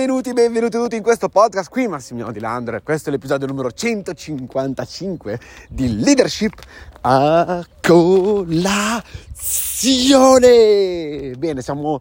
Benvenuti, 0.00 0.32
benvenuti 0.32 0.78
tutti 0.78 0.96
in 0.96 1.02
questo 1.02 1.28
podcast. 1.28 1.68
Qui 1.68 1.86
Massimiliano 1.86 2.32
Di 2.32 2.40
Landro 2.40 2.74
e 2.74 2.82
questo 2.82 3.10
è 3.10 3.12
l'episodio 3.12 3.46
numero 3.46 3.70
155 3.70 5.38
di 5.68 6.00
Leadership 6.00 6.54
a 7.02 7.62
colazione. 7.82 8.54
Bene, 11.36 11.60
siamo 11.60 12.00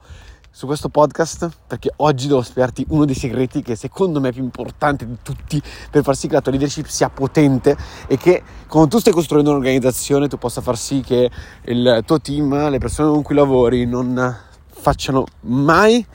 su 0.50 0.66
questo 0.66 0.88
podcast 0.88 1.50
perché 1.68 1.92
oggi 1.98 2.28
devo 2.28 2.42
spiegarti 2.42 2.86
uno 2.88 3.04
dei 3.04 3.16
segreti 3.16 3.62
che 3.62 3.76
secondo 3.76 4.22
me 4.22 4.30
è 4.30 4.32
più 4.32 4.44
importante 4.44 5.06
di 5.06 5.18
tutti 5.22 5.62
per 5.92 6.02
far 6.02 6.16
sì 6.16 6.30
che 6.30 6.36
la 6.36 6.42
tua 6.42 6.54
leadership 6.54 6.86
sia 6.86 7.10
potente 7.10 7.76
e 8.08 8.16
che 8.16 8.42
quando 8.70 8.92
tu 8.92 9.00
stai 9.00 9.12
costruendo 9.12 9.50
un'organizzazione 9.50 10.30
tu 10.30 10.38
possa 10.38 10.62
far 10.62 10.78
sì 10.78 11.02
che 11.02 11.30
il 11.64 12.02
tuo 12.06 12.22
team, 12.22 12.70
le 12.70 12.78
persone 12.78 13.10
con 13.10 13.24
cui 13.24 13.36
lavori 13.36 13.86
non 13.86 14.38
facciano 14.70 15.26
mai, 15.42 16.06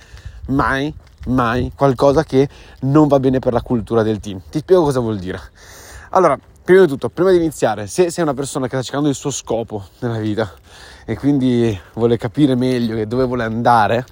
mai 0.46 1.02
mai 1.26 1.72
qualcosa 1.74 2.24
che 2.24 2.48
non 2.80 3.08
va 3.08 3.18
bene 3.18 3.38
per 3.38 3.52
la 3.52 3.62
cultura 3.62 4.02
del 4.02 4.20
team. 4.20 4.40
Ti 4.50 4.58
spiego 4.58 4.82
cosa 4.82 5.00
vuol 5.00 5.18
dire. 5.18 5.40
Allora, 6.10 6.38
prima 6.62 6.82
di 6.82 6.86
tutto, 6.86 7.08
prima 7.08 7.30
di 7.30 7.36
iniziare, 7.36 7.86
se 7.86 8.10
sei 8.10 8.22
una 8.22 8.34
persona 8.34 8.66
che 8.66 8.76
sta 8.76 8.82
cercando 8.82 9.08
il 9.08 9.14
suo 9.14 9.30
scopo 9.30 9.84
nella 10.00 10.18
vita 10.18 10.52
e 11.04 11.16
quindi 11.16 11.78
vuole 11.94 12.16
capire 12.16 12.54
meglio 12.54 13.04
dove 13.04 13.24
vuole 13.24 13.44
andare, 13.44 14.04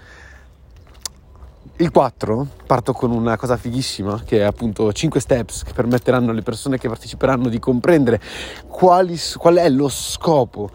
il 1.77 1.91
4 1.91 2.47
parto 2.67 2.93
con 2.93 3.11
una 3.11 3.37
cosa 3.37 3.57
fighissima 3.57 4.23
che 4.25 4.39
è 4.39 4.43
appunto 4.43 4.93
5 4.93 5.19
steps 5.19 5.65
che 5.65 5.73
permetteranno 5.73 6.31
alle 6.31 6.43
persone 6.43 6.79
che 6.79 6.87
parteciperanno 6.87 7.49
di 7.49 7.59
comprendere 7.59 8.21
quali, 8.69 9.19
qual 9.37 9.57
è 9.57 9.69
lo 9.69 9.89
scopo 9.89 10.71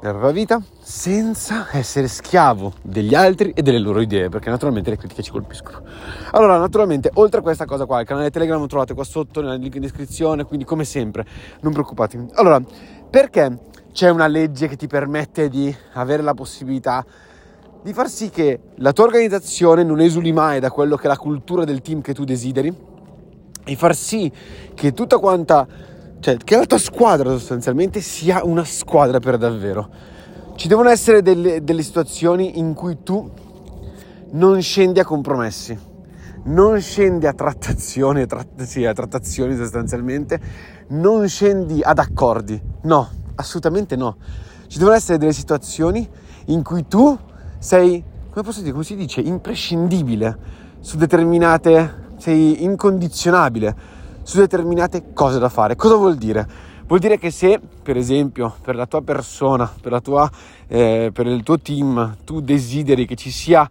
nella 0.00 0.12
propria 0.12 0.32
vita 0.32 0.62
senza 0.80 1.68
essere 1.72 2.08
schiavo 2.08 2.72
degli 2.82 3.14
altri 3.14 3.50
e 3.50 3.62
delle 3.62 3.78
loro 3.78 4.00
idee, 4.00 4.28
perché 4.28 4.50
naturalmente 4.50 4.90
le 4.90 4.96
critiche 4.96 5.22
ci 5.22 5.30
colpiscono. 5.30 5.82
Allora, 6.32 6.56
naturalmente, 6.58 7.10
oltre 7.14 7.40
a 7.40 7.42
questa 7.42 7.64
cosa 7.64 7.84
qua, 7.84 8.00
il 8.00 8.06
canale 8.06 8.30
Telegram 8.30 8.60
lo 8.60 8.66
trovate 8.66 8.94
qua 8.94 9.04
sotto 9.04 9.40
nel 9.40 9.58
link 9.58 9.74
in 9.74 9.80
descrizione, 9.80 10.44
quindi 10.44 10.64
come 10.64 10.84
sempre, 10.84 11.26
non 11.60 11.72
preoccupatevi. 11.72 12.28
Allora, 12.34 12.62
perché 13.10 13.58
c'è 13.92 14.10
una 14.10 14.26
legge 14.26 14.68
che 14.68 14.76
ti 14.76 14.86
permette 14.86 15.48
di 15.48 15.74
avere 15.94 16.22
la 16.22 16.34
possibilità 16.34 17.04
di 17.82 17.92
far 17.92 18.08
sì 18.08 18.28
che 18.28 18.60
la 18.76 18.92
tua 18.92 19.04
organizzazione 19.04 19.82
non 19.82 20.00
esuli 20.00 20.32
mai 20.32 20.60
da 20.60 20.70
quello 20.70 20.96
che 20.96 21.04
è 21.04 21.08
la 21.08 21.16
cultura 21.16 21.64
del 21.64 21.80
team 21.80 22.00
che 22.00 22.12
tu 22.12 22.24
desideri 22.24 22.74
e 23.64 23.76
far 23.76 23.94
sì 23.94 24.30
che 24.74 24.92
tutta 24.92 25.18
quanta 25.18 25.66
cioè 26.20 26.36
che 26.36 26.56
la 26.56 26.66
tua 26.66 26.78
squadra 26.78 27.30
sostanzialmente 27.30 28.00
sia 28.00 28.44
una 28.44 28.64
squadra 28.64 29.20
per 29.20 29.38
davvero. 29.38 29.88
Ci 30.56 30.66
devono 30.66 30.88
essere 30.88 31.22
delle, 31.22 31.62
delle 31.62 31.82
situazioni 31.82 32.58
in 32.58 32.74
cui 32.74 32.98
tu 33.04 33.30
non 34.30 34.60
scendi 34.60 34.98
a 34.98 35.04
compromessi, 35.04 35.78
non 36.44 36.80
scendi 36.80 37.26
a 37.26 37.32
trattazioni, 37.32 38.26
tratt- 38.26 38.62
sì, 38.62 38.84
a 38.84 38.92
trattazioni 38.92 39.54
sostanzialmente, 39.56 40.40
non 40.88 41.28
scendi 41.28 41.80
ad 41.82 41.98
accordi, 41.98 42.60
no, 42.82 43.08
assolutamente 43.36 43.94
no. 43.94 44.16
Ci 44.66 44.78
devono 44.78 44.96
essere 44.96 45.18
delle 45.18 45.32
situazioni 45.32 46.06
in 46.46 46.62
cui 46.64 46.86
tu 46.88 47.16
sei, 47.58 48.02
come 48.30 48.44
posso 48.44 48.60
dire, 48.60 48.72
come 48.72 48.84
si 48.84 48.96
dice, 48.96 49.20
imprescindibile 49.20 50.36
su 50.80 50.96
determinate, 50.96 52.06
sei 52.18 52.64
incondizionabile 52.64 53.76
su 54.28 54.36
determinate 54.36 55.14
cose 55.14 55.38
da 55.38 55.48
fare. 55.48 55.74
Cosa 55.74 55.94
vuol 55.94 56.16
dire? 56.16 56.46
Vuol 56.86 56.98
dire 56.98 57.16
che 57.18 57.30
se, 57.30 57.58
per 57.82 57.96
esempio, 57.96 58.56
per 58.60 58.74
la 58.74 58.84
tua 58.84 59.00
persona, 59.00 59.72
per, 59.80 60.02
tua, 60.02 60.30
eh, 60.66 61.10
per 61.14 61.26
il 61.26 61.42
tuo 61.42 61.58
team, 61.58 62.18
tu 62.26 62.40
desideri 62.40 63.06
che 63.06 63.14
ci 63.14 63.30
sia 63.30 63.66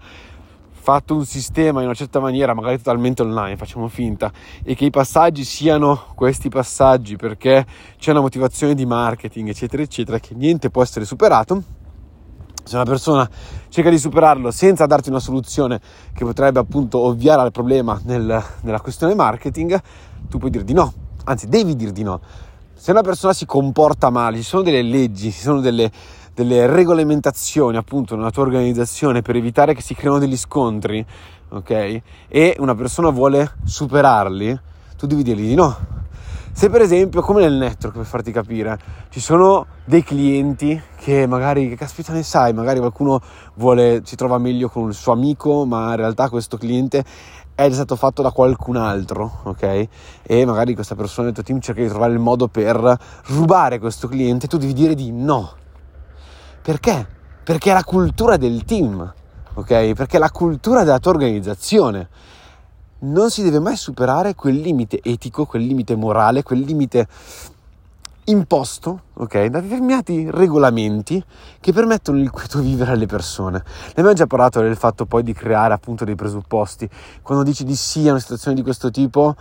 fatto 0.72 1.14
un 1.14 1.26
sistema 1.26 1.82
in 1.82 1.86
una 1.86 1.94
certa 1.94 2.20
maniera, 2.20 2.56
magari 2.56 2.78
totalmente 2.78 3.22
online, 3.22 3.56
facciamo 3.56 3.88
finta, 3.88 4.32
e 4.64 4.74
che 4.74 4.86
i 4.86 4.90
passaggi 4.90 5.44
siano 5.44 6.06
questi 6.16 6.50
passaggi 6.50 7.18
perché 7.18 7.64
c'è 8.00 8.10
una 8.10 8.22
motivazione 8.22 8.74
di 8.74 8.86
marketing, 8.88 9.50
eccetera, 9.50 9.84
eccetera, 9.84 10.18
che 10.18 10.34
niente 10.34 10.72
può 10.72 10.82
essere 10.82 11.06
superato, 11.06 11.62
se 12.64 12.76
una 12.76 12.86
persona 12.86 13.30
cerca 13.70 13.90
di 13.90 13.98
superarlo 13.98 14.52
senza 14.52 14.86
darti 14.86 15.10
una 15.10 15.20
soluzione 15.20 15.80
che 16.14 16.26
potrebbe 16.26 16.60
appunto 16.60 17.00
ovviare 17.00 17.42
al 17.42 17.52
problema 17.52 18.00
nel, 18.04 18.44
nella 18.62 18.82
questione 18.82 19.16
marketing, 19.16 19.82
tu 20.30 20.38
puoi 20.38 20.52
dire 20.52 20.64
di 20.64 20.74
no, 20.74 20.94
anzi 21.26 21.48
devi 21.48 21.76
dire 21.76 21.92
di 21.92 22.04
no. 22.04 22.20
Se 22.74 22.92
una 22.92 23.02
persona 23.02 23.34
si 23.34 23.46
comporta 23.46 24.10
male, 24.10 24.38
ci 24.38 24.44
sono 24.44 24.62
delle 24.62 24.82
leggi, 24.82 25.32
ci 25.32 25.40
sono 25.40 25.60
delle, 25.60 25.92
delle 26.34 26.68
regolamentazioni 26.68 27.76
appunto 27.76 28.16
nella 28.16 28.30
tua 28.30 28.44
organizzazione 28.44 29.22
per 29.22 29.36
evitare 29.36 29.74
che 29.74 29.82
si 29.82 29.96
creino 29.96 30.20
degli 30.20 30.38
scontri, 30.38 31.04
ok? 31.50 32.02
E 32.28 32.56
una 32.60 32.76
persona 32.76 33.10
vuole 33.10 33.54
superarli, 33.64 34.60
tu 34.96 35.08
devi 35.08 35.24
dirgli 35.24 35.48
di 35.48 35.56
no. 35.56 35.76
Se 36.52 36.70
per 36.70 36.82
esempio, 36.82 37.22
come 37.22 37.42
nel 37.42 37.54
network 37.54 37.98
per 37.98 38.06
farti 38.06 38.32
capire, 38.32 38.80
ci 39.10 39.20
sono 39.20 39.68
dei 39.86 40.04
clienti 40.04 40.82
che 40.98 41.28
magari, 41.28 41.70
che 41.70 41.76
caspita 41.76 42.14
ne 42.14 42.24
sai, 42.24 42.52
magari 42.52 42.80
qualcuno 42.80 43.22
vuole, 43.56 44.02
si 44.04 44.16
trova 44.16 44.40
meglio 44.40 44.68
con 44.68 44.88
il 44.88 44.96
suo 44.96 45.14
amico, 45.14 45.66
ma 45.66 45.92
in 45.92 45.98
realtà 45.98 46.30
questo 46.30 46.58
cliente 46.58 47.06
è 47.66 47.72
stato 47.72 47.96
fatto 47.96 48.22
da 48.22 48.30
qualcun 48.30 48.76
altro, 48.76 49.40
ok? 49.44 49.88
E 50.22 50.46
magari 50.46 50.76
questa 50.76 50.94
persona 50.94 51.26
del 51.26 51.34
tuo 51.34 51.44
team 51.44 51.60
cerca 51.60 51.82
di 51.82 51.88
trovare 51.88 52.14
il 52.14 52.20
modo 52.20 52.48
per 52.48 53.00
rubare 53.30 53.80
questo 53.80 54.08
cliente, 54.08 54.46
tu 54.46 54.58
devi 54.58 54.74
dire 54.74 54.94
di 54.94 55.12
no. 55.12 55.54
Perché? 56.62 57.08
Perché 57.44 57.72
è 57.72 57.74
la 57.74 57.84
cultura 57.84 58.38
del 58.38 58.64
team, 58.64 59.12
ok? 59.56 59.94
Perché 59.94 60.18
è 60.18 60.20
la 60.20 60.30
cultura 60.30 60.84
della 60.84 61.00
tua 61.00 61.14
organizzazione. 61.14 62.10
Non 63.00 63.32
si 63.32 63.42
deve 63.42 63.60
mai 63.60 63.76
superare 63.76 64.36
quel 64.36 64.58
limite 64.58 65.00
etico, 65.02 65.48
quel 65.48 65.64
limite 65.64 65.96
morale, 65.96 66.44
quel 66.44 66.60
limite 66.60 67.08
imposto, 68.30 69.04
ok, 69.14 69.46
da 69.46 69.60
determinati 69.60 70.30
regolamenti 70.30 71.24
che 71.60 71.72
permettono 71.72 72.20
il 72.20 72.30
quieto 72.30 72.60
vivere 72.60 72.92
alle 72.92 73.06
persone. 73.06 73.64
Ne 73.64 73.92
abbiamo 73.92 74.14
già 74.14 74.28
parlato 74.28 74.62
del 74.62 74.76
fatto 74.76 75.06
poi 75.06 75.24
di 75.24 75.34
creare 75.34 75.74
appunto 75.74 76.06
dei 76.06 76.16
presupposti. 76.16 76.90
Quando 77.22 77.44
dici 77.44 77.64
di 77.64 77.76
sì 77.76 78.08
a 78.08 78.12
una 78.12 78.20
situazione 78.20 78.56
di 78.56 78.64
questo 78.64 78.92
tipo, 78.92 79.36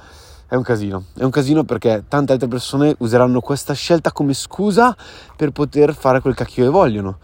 è 0.48 0.54
un 0.54 0.62
casino. 0.62 1.06
È 1.16 1.25
un 1.25 1.30
casino 1.30 1.64
perché 1.64 2.04
tante 2.08 2.32
altre 2.32 2.48
persone 2.48 2.94
useranno 2.98 3.41
questa 3.41 3.75
scelta 3.75 4.12
come 4.12 4.34
scusa 4.34 4.96
per 5.36 5.50
poter 5.50 5.94
fare 5.94 6.20
quel 6.20 6.34
cacchio 6.34 6.64
che 6.64 6.70
vogliono. 6.70 7.19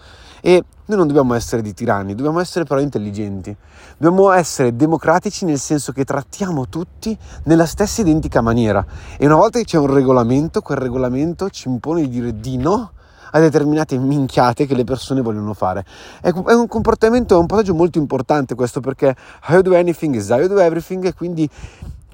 E 0.44 0.64
noi 0.86 0.98
non 0.98 1.06
dobbiamo 1.06 1.34
essere 1.34 1.62
di 1.62 1.72
tiranni, 1.72 2.16
dobbiamo 2.16 2.40
essere 2.40 2.64
però 2.64 2.80
intelligenti. 2.80 3.56
Dobbiamo 3.96 4.32
essere 4.32 4.74
democratici 4.74 5.44
nel 5.44 5.60
senso 5.60 5.92
che 5.92 6.04
trattiamo 6.04 6.68
tutti 6.68 7.16
nella 7.44 7.64
stessa 7.66 8.00
identica 8.00 8.40
maniera. 8.40 8.84
E 9.16 9.24
una 9.24 9.36
volta 9.36 9.60
che 9.60 9.64
c'è 9.64 9.78
un 9.78 9.94
regolamento, 9.94 10.60
quel 10.60 10.78
regolamento 10.78 11.48
ci 11.48 11.68
impone 11.68 12.02
di 12.02 12.08
dire 12.08 12.40
di 12.40 12.56
no 12.56 12.90
a 13.30 13.38
determinate 13.38 13.96
minchiate 13.96 14.66
che 14.66 14.74
le 14.74 14.82
persone 14.84 15.20
vogliono 15.20 15.54
fare. 15.54 15.84
È, 16.20 16.30
un 16.30 16.66
comportamento, 16.66 17.36
è 17.36 17.38
un 17.38 17.46
passaggio 17.46 17.74
molto 17.74 17.98
importante 17.98 18.56
questo 18.56 18.80
perché 18.80 19.14
you 19.48 19.62
do 19.62 19.76
anything 19.76 20.14
is 20.16 20.28
you 20.28 20.48
do 20.48 20.58
everything 20.58 21.04
e 21.04 21.14
quindi 21.14 21.48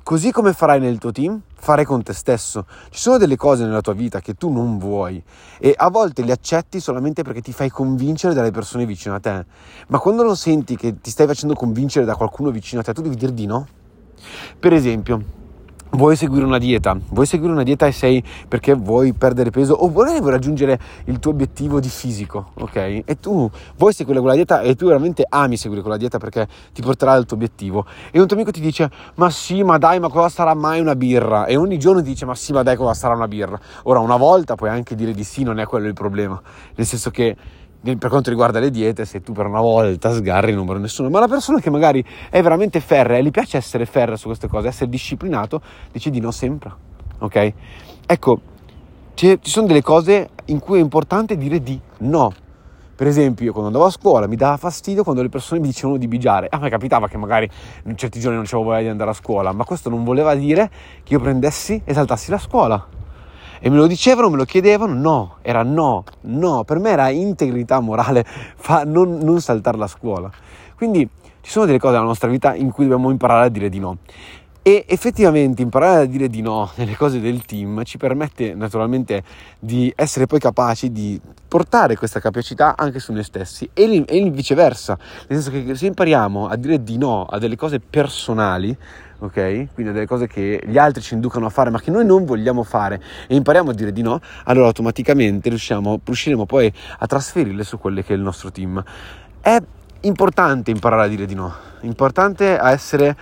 Così 0.09 0.33
come 0.33 0.55
farai 0.55 0.81
nel 0.81 0.97
tuo 0.97 1.13
team, 1.13 1.39
farai 1.55 1.85
con 1.85 2.03
te 2.03 2.15
stesso. 2.15 2.65
Ci 2.89 2.99
sono 2.99 3.19
delle 3.19 3.37
cose 3.37 3.67
nella 3.67 3.83
tua 3.83 3.93
vita 3.93 4.21
che 4.21 4.33
tu 4.33 4.51
non 4.51 4.79
vuoi 4.79 5.23
e 5.59 5.75
a 5.77 5.91
volte 5.91 6.25
le 6.25 6.33
accetti 6.33 6.81
solamente 6.81 7.23
perché 7.23 7.43
ti 7.43 7.53
fai 7.53 7.69
convincere 7.69 8.33
dalle 8.33 8.51
persone 8.51 8.87
vicino 8.87 9.17
a 9.17 9.21
te. 9.21 9.45
Ma 9.89 9.99
quando 9.99 10.23
lo 10.23 10.35
senti 10.35 10.77
che 10.77 10.99
ti 10.99 11.11
stai 11.11 11.27
facendo 11.27 11.53
convincere 11.53 12.07
da 12.07 12.17
qualcuno 12.17 12.51
vicino 12.51 12.81
a 12.81 12.85
te, 12.85 12.95
tu 12.95 13.03
devi 13.03 13.17
dire 13.17 13.35
di 13.35 13.45
no. 13.45 13.67
Per 14.59 14.73
esempio, 14.73 15.23
vuoi 15.91 16.17
seguire 16.17 16.45
una 16.45 16.59
dieta, 16.59 16.97
vuoi 17.11 17.27
seguire 17.27 17.53
una 17.53 17.63
dieta 17.63 17.87
e 17.87 17.93
sei 17.93 18.23
perché 18.47 18.75
vuoi 18.75 19.13
perdere 19.13 19.51
peso 19.51 19.75
o 19.75 19.89
vuoi 19.89 20.21
raggiungere 20.23 20.79
il 21.05 21.19
tuo 21.19 21.31
obiettivo 21.31 21.81
di 21.81 21.89
fisico, 21.89 22.51
ok? 22.55 22.77
E 23.05 23.17
tu 23.21 23.51
vuoi 23.77 23.93
seguire 23.93 24.21
quella 24.21 24.35
dieta 24.35 24.61
e 24.61 24.75
tu 24.75 24.87
veramente 24.87 25.25
ami 25.29 25.57
seguire 25.57 25.83
quella 25.83 25.97
dieta 25.97 26.19
perché 26.19 26.47
ti 26.73 26.83
porterà 26.83 27.13
al 27.13 27.27
tuo 27.27 27.37
obiettivo. 27.37 27.87
E 28.11 28.21
un 28.21 28.27
tuo 28.27 28.37
amico 28.37 28.51
ti 28.51 28.61
dice, 28.61 28.91
ma 29.15 29.31
sì, 29.31 29.63
ma 29.63 29.79
dai, 29.79 29.99
ma 30.01 30.09
cosa 30.09 30.29
sarà 30.29 30.55
mai 30.55 30.81
una 30.81 30.95
birra? 30.95 31.47
E 31.47 31.57
ogni 31.57 31.79
giorno 31.79 32.03
ti 32.03 32.09
dice, 32.09 32.27
ma 32.27 32.35
sì, 32.35 32.53
ma 32.53 32.63
dai, 32.63 32.77
cosa 32.77 32.95
sarà 32.95 33.15
una 33.15 33.29
birra? 33.29 33.59
Ora, 33.85 34.01
una 34.01 34.17
volta 34.17 34.55
puoi 34.55 34.71
anche 34.71 34.95
dire 34.95 35.13
di 35.13 35.25
sì, 35.25 35.43
non 35.43 35.59
è 35.59 35.67
quello 35.67 35.87
il 35.87 35.95
problema, 35.95 36.41
nel 36.75 36.87
senso 36.87 37.11
che 37.11 37.37
per 37.81 38.11
quanto 38.11 38.31
riguarda 38.31 38.59
le 38.59 38.71
diete, 38.71 39.05
se 39.05 39.21
tu 39.21 39.33
per 39.33 39.47
una 39.47 39.61
volta 39.61 40.13
sgarri 40.13 40.53
non 40.53 40.65
muore 40.65 40.81
nessuno, 40.81 41.09
ma 41.11 41.21
la 41.21 41.29
persona 41.29 41.61
che 41.61 41.71
magari 41.71 42.05
è 42.29 42.43
veramente 42.43 42.81
ferrea 42.81 43.19
e 43.19 43.23
gli 43.23 43.31
piace 43.31 43.57
essere 43.57 43.87
ferrea 43.87 44.17
su 44.17 44.27
queste 44.27 44.49
cose, 44.49 44.69
essere 44.69 44.91
disciplinato, 44.91 45.63
dice 45.93 46.11
di 46.11 46.21
no 46.21 46.31
sempre, 46.31 46.73
ok? 47.19 47.53
Ecco, 48.07 48.41
ci 49.15 49.39
sono 49.43 49.67
delle 49.67 49.83
cose 49.83 50.31
in 50.47 50.59
cui 50.59 50.79
è 50.79 50.83
importante 50.83 51.37
dire 51.37 51.61
di 51.61 51.81
no. 51.99 52.33
Per 52.95 53.07
esempio, 53.07 53.45
io 53.45 53.53
quando 53.53 53.69
andavo 53.69 53.87
a 53.87 53.93
scuola 53.93 54.27
mi 54.27 54.35
dava 54.35 54.57
fastidio 54.57 55.05
quando 55.05 55.23
le 55.23 55.29
persone 55.29 55.61
mi 55.61 55.69
dicevano 55.69 55.99
di 55.99 56.09
bigiare. 56.09 56.49
A 56.51 56.59
me 56.59 56.69
capitava 56.69 57.07
che 57.07 57.17
magari 57.17 57.49
in 57.85 57.97
certi 57.97 58.19
giorni 58.19 58.37
non 58.37 58.45
avevo 58.45 58.65
voglia 58.65 58.81
di 58.81 58.89
andare 58.89 59.11
a 59.11 59.13
scuola, 59.13 59.53
ma 59.53 59.63
questo 59.65 59.89
non 59.89 60.03
voleva 60.03 60.35
dire 60.35 60.69
che 61.05 61.13
io 61.13 61.21
prendessi 61.21 61.81
e 61.85 61.95
saltassi 61.95 62.31
la 62.33 62.39
scuola 62.39 62.87
e 63.61 63.71
me 63.71 63.77
lo 63.77 63.87
dicevano, 63.87 64.31
me 64.31 64.37
lo 64.37 64.45
chiedevano, 64.45 64.95
no, 64.95 65.37
era 65.43 65.63
no, 65.63 66.05
no, 66.23 66.65
per 66.65 66.79
me 66.79 66.91
era 66.91 67.09
integrità 67.09 67.81
morale 67.81 68.25
fa, 68.57 68.85
non, 68.85 69.19
non 69.19 69.41
saltare 69.41 69.77
la 69.77 69.87
scuola. 69.87 70.31
Quindi 70.77 71.09
ci 71.41 71.51
sono 71.51 71.67
delle 71.67 71.79
cose 71.79 71.95
nella 71.95 72.07
nostra 72.07 72.29
vita 72.29 72.55
in 72.55 72.71
cui 72.71 72.85
dobbiamo 72.85 73.11
imparare 73.11 73.47
a 73.47 73.49
dire 73.49 73.69
di 73.69 73.79
no. 73.79 73.99
E 74.61 74.85
effettivamente 74.87 75.63
imparare 75.63 76.03
a 76.03 76.05
dire 76.05 76.29
di 76.29 76.43
no 76.43 76.71
nelle 76.75 76.95
cose 76.95 77.21
del 77.21 77.43
team 77.47 77.85
ci 77.85 77.97
permette 77.97 78.55
naturalmente 78.55 79.23
di 79.59 79.91
essere 79.97 80.27
poi 80.27 80.41
capaci 80.41 80.93
di 80.93 81.19
portare 81.49 81.97
questa 81.97 82.21
capacità 82.21 82.77
anche 82.77 82.99
su 82.99 83.13
noi 83.15 83.25
stessi 83.25 83.71
e, 83.73 84.05
e 84.07 84.31
viceversa, 84.31 84.99
nel 85.29 85.41
senso 85.41 85.51
che 85.51 85.75
se 85.75 85.87
impariamo 85.87 86.49
a 86.49 86.57
dire 86.57 86.83
di 86.83 86.99
no 86.99 87.25
a 87.25 87.39
delle 87.39 87.57
cose 87.57 87.81
personali, 87.81 88.77
ok? 89.19 89.69
Quindi 89.75 89.93
delle 89.93 90.07
cose 90.07 90.27
che 90.27 90.63
gli 90.65 90.79
altri 90.79 91.03
ci 91.03 91.15
inducono 91.15 91.47
a 91.47 91.51
fare 91.51 91.71
ma 91.71 91.81
che 91.81 91.91
noi 91.91 92.05
non 92.05 92.25
vogliamo 92.25 92.63
fare 92.63 93.03
e 93.27 93.35
impariamo 93.35 93.71
a 93.71 93.75
dire 93.75 93.93
di 93.93 94.03
no, 94.03 94.21
allora 94.45 94.67
automaticamente 94.67 95.49
riusciremo 95.49 96.47
poi 96.47 96.73
a 96.99 97.07
trasferirle 97.07 97.65
su 97.65 97.79
quelle 97.79 98.05
che 98.05 98.13
è 98.13 98.17
il 98.17 98.23
nostro 98.23 98.51
team. 98.51 98.83
È 99.41 99.59
importante 100.01 100.71
imparare 100.71 101.05
a 101.05 101.09
dire 101.09 101.27
di 101.27 101.35
no, 101.35 101.53
importante 101.81 102.59
essere 102.61 103.17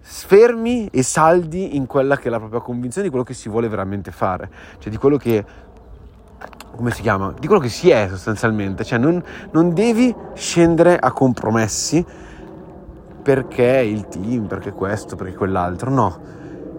fermi 0.00 0.88
e 0.90 1.02
saldi 1.02 1.76
in 1.76 1.86
quella 1.86 2.16
che 2.16 2.28
è 2.28 2.30
la 2.30 2.38
propria 2.38 2.60
convinzione 2.60 3.06
di 3.06 3.10
quello 3.10 3.24
che 3.24 3.34
si 3.34 3.48
vuole 3.48 3.68
veramente 3.68 4.10
fare, 4.10 4.50
cioè 4.78 4.90
di 4.90 4.96
quello 4.96 5.16
che 5.16 5.44
come 6.70 6.92
si 6.92 7.02
chiama? 7.02 7.34
Di 7.38 7.46
quello 7.46 7.60
che 7.60 7.68
si 7.68 7.90
è 7.90 8.08
sostanzialmente, 8.08 8.84
cioè 8.84 8.98
non, 8.98 9.22
non 9.50 9.74
devi 9.74 10.14
scendere 10.34 10.96
a 10.96 11.12
compromessi 11.12 12.04
perché 13.22 13.82
il 13.86 14.08
team, 14.08 14.46
perché 14.46 14.72
questo, 14.72 15.16
perché 15.16 15.34
quell'altro, 15.34 15.90
no. 15.90 16.18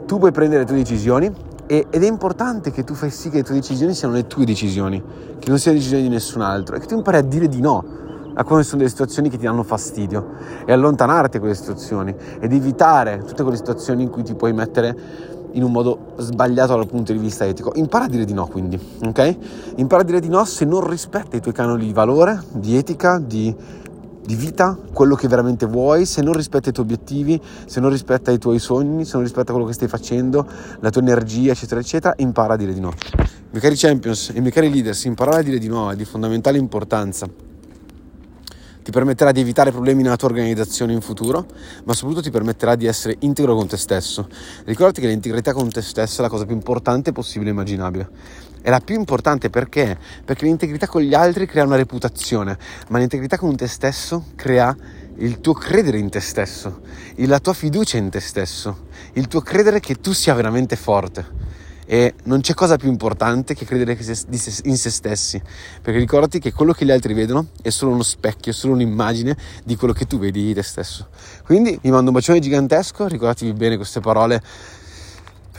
Tu 0.05 0.17
puoi 0.17 0.31
prendere 0.31 0.61
le 0.61 0.67
tue 0.67 0.77
decisioni 0.77 1.31
ed 1.67 2.03
è 2.03 2.05
importante 2.05 2.71
che 2.71 2.83
tu 2.83 2.93
fai 2.93 3.09
sì 3.09 3.29
che 3.29 3.37
le 3.37 3.43
tue 3.43 3.55
decisioni 3.55 3.93
siano 3.93 4.13
le 4.13 4.27
tue 4.27 4.43
decisioni, 4.43 5.01
che 5.39 5.49
non 5.49 5.57
siano 5.57 5.77
decisioni 5.77 6.03
di 6.03 6.09
nessun 6.09 6.41
altro 6.41 6.75
e 6.75 6.79
che 6.79 6.85
tu 6.85 6.95
impari 6.95 7.17
a 7.17 7.21
dire 7.21 7.47
di 7.47 7.61
no 7.61 7.99
a 8.33 8.43
quando 8.43 8.63
sono 8.63 8.77
delle 8.77 8.89
situazioni 8.89 9.29
che 9.29 9.37
ti 9.37 9.45
danno 9.45 9.63
fastidio 9.63 10.31
e 10.65 10.71
allontanarti 10.71 11.33
da 11.33 11.39
quelle 11.39 11.55
situazioni 11.55 12.13
ed 12.39 12.51
evitare 12.51 13.23
tutte 13.25 13.43
quelle 13.43 13.57
situazioni 13.57 14.03
in 14.03 14.09
cui 14.09 14.23
ti 14.23 14.35
puoi 14.35 14.53
mettere 14.53 14.95
in 15.53 15.63
un 15.63 15.71
modo 15.71 16.13
sbagliato 16.17 16.75
dal 16.75 16.87
punto 16.87 17.11
di 17.11 17.19
vista 17.19 17.45
etico. 17.45 17.71
Impara 17.75 18.05
a 18.05 18.07
dire 18.07 18.25
di 18.25 18.33
no, 18.33 18.47
quindi, 18.47 18.79
ok? 19.03 19.37
Impara 19.75 20.01
a 20.01 20.05
dire 20.05 20.19
di 20.19 20.29
no 20.29 20.45
se 20.45 20.65
non 20.65 20.87
rispetti 20.87 21.37
i 21.37 21.41
tuoi 21.41 21.53
canoni 21.53 21.85
di 21.85 21.93
valore, 21.93 22.41
di 22.51 22.77
etica, 22.77 23.19
di, 23.19 23.53
di 24.31 24.37
vita, 24.37 24.77
quello 24.93 25.15
che 25.15 25.27
veramente 25.27 25.65
vuoi, 25.65 26.05
se 26.05 26.21
non 26.21 26.33
rispetti 26.33 26.69
i 26.69 26.71
tuoi 26.71 26.85
obiettivi, 26.85 27.41
se 27.65 27.81
non 27.81 27.89
rispetta 27.89 28.31
i 28.31 28.37
tuoi 28.37 28.59
sogni, 28.59 29.03
se 29.03 29.11
non 29.15 29.23
rispetta 29.23 29.51
quello 29.51 29.67
che 29.67 29.73
stai 29.73 29.89
facendo, 29.89 30.47
la 30.79 30.89
tua 30.89 31.01
energia, 31.01 31.51
eccetera, 31.51 31.81
eccetera, 31.81 32.13
impara 32.17 32.53
a 32.53 32.57
dire 32.57 32.73
di 32.73 32.79
no. 32.79 32.93
I 33.17 33.25
miei 33.49 33.61
cari 33.61 33.75
champions 33.75 34.31
e 34.33 34.39
miei 34.39 34.53
cari 34.53 34.71
leaders, 34.71 35.03
imparare 35.03 35.39
a 35.39 35.43
dire 35.43 35.57
di 35.57 35.67
no 35.67 35.91
è 35.91 35.95
di 35.95 36.05
fondamentale 36.05 36.57
importanza 36.57 37.27
ti 38.83 38.89
permetterà 38.89 39.31
di 39.31 39.41
evitare 39.41 39.69
problemi 39.69 40.01
nella 40.01 40.15
tua 40.15 40.29
organizzazione 40.29 40.91
in 40.91 41.01
futuro, 41.01 41.45
ma 41.83 41.93
soprattutto 41.93 42.23
ti 42.23 42.31
permetterà 42.31 42.73
di 42.73 42.87
essere 42.87 43.15
integro 43.19 43.53
con 43.53 43.67
te 43.67 43.77
stesso. 43.77 44.27
Ricordati 44.65 45.01
che 45.01 45.07
l'integrità 45.07 45.53
con 45.53 45.69
te 45.69 45.83
stesso 45.83 46.21
è 46.21 46.23
la 46.23 46.29
cosa 46.29 46.45
più 46.45 46.55
importante 46.55 47.11
possibile 47.11 47.51
e 47.51 47.53
immaginabile. 47.53 48.09
È 48.61 48.69
la 48.69 48.79
più 48.79 48.95
importante 48.95 49.49
perché? 49.49 49.97
Perché 50.23 50.45
l'integrità 50.45 50.87
con 50.87 51.01
gli 51.01 51.15
altri 51.15 51.47
crea 51.47 51.63
una 51.63 51.75
reputazione, 51.75 52.57
ma 52.89 52.99
l'integrità 52.99 53.37
con 53.37 53.55
te 53.55 53.67
stesso 53.67 54.25
crea 54.35 54.75
il 55.17 55.41
tuo 55.41 55.53
credere 55.53 55.97
in 55.97 56.09
te 56.09 56.19
stesso, 56.19 56.81
la 57.15 57.39
tua 57.39 57.53
fiducia 57.53 57.97
in 57.97 58.09
te 58.09 58.19
stesso, 58.19 58.87
il 59.13 59.27
tuo 59.27 59.41
credere 59.41 59.79
che 59.79 59.95
tu 59.95 60.13
sia 60.13 60.33
veramente 60.33 60.75
forte 60.75 61.39
e 61.85 62.13
non 62.23 62.41
c'è 62.41 62.53
cosa 62.53 62.77
più 62.77 62.87
importante 62.87 63.53
che 63.53 63.65
credere 63.65 63.97
in 63.99 64.77
se 64.77 64.89
stessi, 64.89 65.41
perché 65.81 65.99
ricordati 65.99 66.39
che 66.39 66.53
quello 66.53 66.71
che 66.71 66.85
gli 66.85 66.91
altri 66.91 67.13
vedono 67.13 67.47
è 67.61 67.69
solo 67.69 67.91
uno 67.91 68.03
specchio, 68.03 68.51
è 68.51 68.55
solo 68.55 68.73
un'immagine 68.73 69.35
di 69.63 69.75
quello 69.75 69.93
che 69.93 70.05
tu 70.05 70.17
vedi 70.17 70.45
di 70.45 70.53
te 70.53 70.63
stesso. 70.63 71.09
Quindi 71.43 71.77
vi 71.81 71.89
mando 71.89 72.11
un 72.11 72.15
bacione 72.15 72.39
gigantesco, 72.39 73.07
ricordatevi 73.07 73.53
bene 73.53 73.75
queste 73.75 73.99
parole 73.99 74.41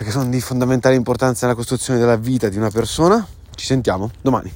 perché 0.02 0.10
sono 0.19 0.28
di 0.28 0.40
fondamentale 0.40 0.96
importanza 0.96 1.46
nella 1.46 1.56
costruzione 1.56 2.00
della 2.00 2.16
vita 2.16 2.49
di 2.49 2.56
una 2.56 2.70
persona. 2.70 3.25
Ci 3.54 3.64
sentiamo 3.64 4.10
domani. 4.20 4.52